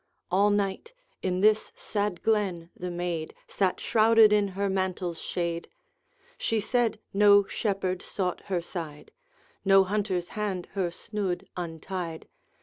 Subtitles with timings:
[0.31, 5.67] All night, in this sad glen the maid Sat shrouded in her mantle's shade:
[6.39, 9.11] She said no shepherd sought her side,
[9.63, 12.27] No hunter's hand her snood untied.